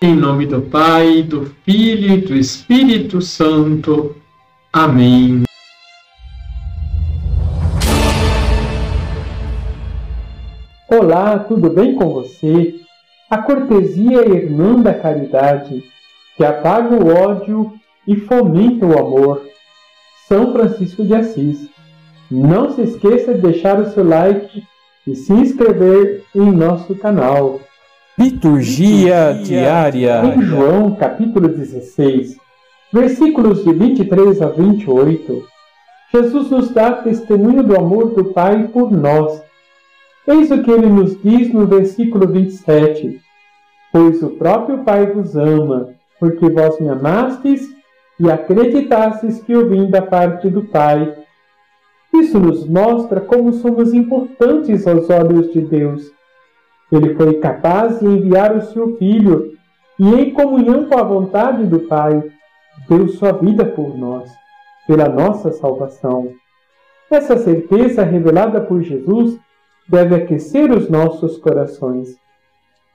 [0.00, 4.14] Em nome do Pai, do Filho e do Espírito Santo.
[4.72, 5.42] Amém.
[10.88, 12.76] Olá, tudo bem com você?
[13.28, 15.82] A cortesia é irmã da caridade,
[16.36, 17.72] que apaga o ódio
[18.06, 19.42] e fomenta o amor.
[20.28, 21.68] São Francisco de Assis.
[22.30, 24.62] Não se esqueça de deixar o seu like
[25.04, 27.58] e se inscrever em nosso canal.
[28.18, 30.22] Liturgia, Liturgia diária.
[30.24, 32.36] Em João, capítulo 16,
[32.92, 35.44] versículos de 23 a 28,
[36.12, 39.40] Jesus nos dá testemunho do amor do Pai por nós.
[40.26, 43.20] Eis o que ele nos diz no versículo 27.
[43.92, 47.68] Pois o próprio Pai vos ama, porque vós me amastes
[48.18, 51.14] e acreditastes que eu vim da parte do Pai.
[52.12, 56.17] Isso nos mostra como somos importantes aos olhos de Deus
[56.90, 59.52] ele foi capaz de enviar o seu Filho
[59.98, 62.22] e, em comunhão com a vontade do Pai,
[62.88, 64.30] deu sua vida por nós,
[64.86, 66.32] pela nossa salvação.
[67.10, 69.38] Essa certeza revelada por Jesus
[69.88, 72.16] deve aquecer os nossos corações.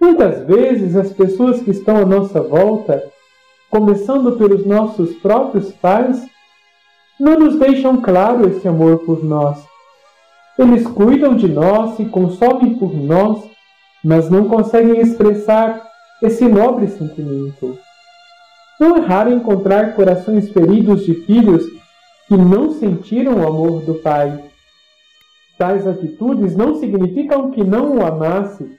[0.00, 3.02] Muitas vezes as pessoas que estão à nossa volta,
[3.70, 6.26] começando pelos nossos próprios pais,
[7.18, 9.64] não nos deixam claro esse amor por nós.
[10.58, 13.55] Eles cuidam de nós e consomem por nós
[14.06, 15.84] mas não conseguem expressar
[16.22, 17.76] esse nobre sentimento.
[18.78, 21.66] Não é raro encontrar corações feridos de filhos
[22.28, 24.44] que não sentiram o amor do pai.
[25.58, 28.78] Tais atitudes não significam que não o amasse.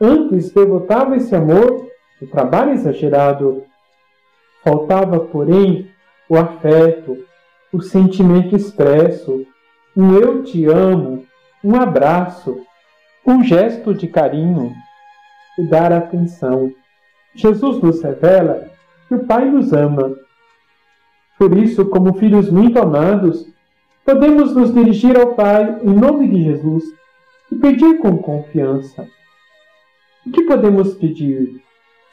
[0.00, 1.86] Antes devotava esse amor
[2.22, 3.64] o trabalho exagerado.
[4.64, 5.90] Faltava, porém,
[6.26, 7.18] o afeto,
[7.70, 9.44] o sentimento expresso,
[9.94, 11.26] um eu te amo,
[11.62, 12.64] um abraço,
[13.26, 14.74] um gesto de carinho
[15.58, 16.72] e dar atenção.
[17.34, 18.70] Jesus nos revela
[19.08, 20.14] que o Pai nos ama.
[21.38, 23.46] Por isso, como filhos muito amados,
[24.04, 26.84] podemos nos dirigir ao Pai em nome de Jesus
[27.52, 29.06] e pedir com confiança.
[30.26, 31.62] O que podemos pedir?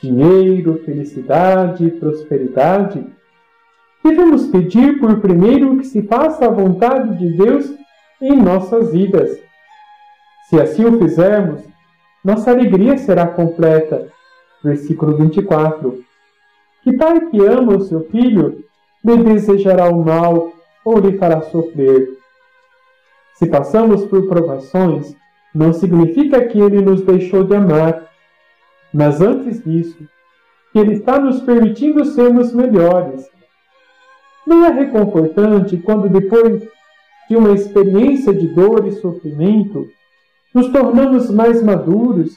[0.01, 3.05] Dinheiro, felicidade, prosperidade?
[4.03, 7.73] Devemos pedir por primeiro que se faça a vontade de Deus
[8.21, 9.46] em nossas vidas
[10.49, 11.61] se assim o fizermos,
[12.23, 14.07] nossa alegria será completa.
[14.63, 16.03] Versículo 24.
[16.83, 18.63] Que pai que ama o seu filho
[19.03, 20.53] lhe desejará o mal
[20.85, 22.17] ou lhe fará sofrer?
[23.35, 25.13] Se passamos por provações,
[25.53, 28.09] não significa que ele nos deixou de amar,
[28.93, 30.07] mas antes disso,
[30.71, 33.29] que ele está nos permitindo sermos melhores.
[34.45, 36.63] Não é reconfortante quando, depois
[37.29, 39.89] de uma experiência de dor e sofrimento,
[40.57, 42.35] nos tornamos mais maduros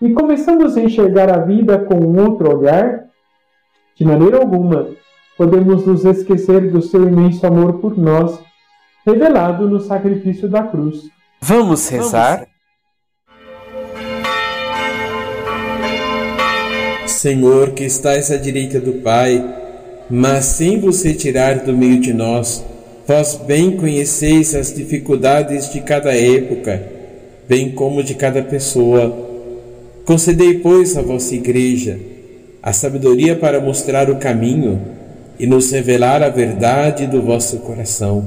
[0.00, 3.06] e começamos a enxergar a vida com um outro olhar?
[3.96, 4.90] De maneira alguma,
[5.36, 8.38] podemos nos esquecer do seu imenso amor por nós,
[9.04, 11.10] revelado no sacrifício da cruz.
[11.40, 12.46] Vamos rezar?
[17.04, 19.44] Senhor, que estás à direita do Pai,
[20.08, 22.64] mas sem você tirar do meio de nós,
[23.08, 26.94] vós bem conheceis as dificuldades de cada época
[27.48, 29.14] bem como de cada pessoa.
[30.04, 32.16] Concedei, pois, à vossa Igreja
[32.66, 34.82] a sabedoria para mostrar o caminho
[35.38, 38.26] e nos revelar a verdade do vosso coração.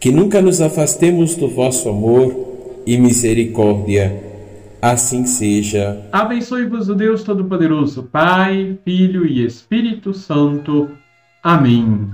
[0.00, 4.12] Que nunca nos afastemos do vosso amor e misericórdia.
[4.82, 6.04] Assim seja.
[6.10, 10.90] Abençoe-vos o Deus Todo-Poderoso, Pai, Filho e Espírito Santo.
[11.40, 12.10] Amém.